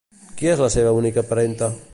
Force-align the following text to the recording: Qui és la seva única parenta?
Qui 0.39 0.49
és 0.53 0.63
la 0.65 0.71
seva 0.77 0.95
única 1.03 1.27
parenta? 1.33 1.73